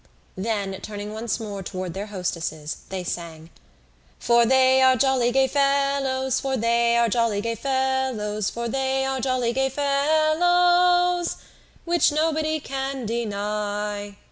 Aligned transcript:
Then, 0.35 0.79
turning 0.81 1.13
once 1.13 1.39
more 1.39 1.61
towards 1.61 1.93
their 1.93 2.07
hostesses, 2.07 2.77
they 2.89 3.03
sang: 3.03 3.51
For 4.17 4.47
they 4.47 4.81
are 4.81 4.95
jolly 4.95 5.31
gay 5.31 5.45
fellows, 5.47 6.39
For 6.39 6.57
they 6.57 6.97
are 6.97 7.07
jolly 7.07 7.39
gay 7.39 7.53
fellows, 7.53 8.49
For 8.49 8.67
they 8.67 9.05
are 9.05 9.19
jolly 9.19 9.53
gay 9.53 9.69
fellows, 9.69 11.35
Which 11.85 12.11
nobody 12.11 12.59
can 12.59 13.05
deny. 13.05 14.15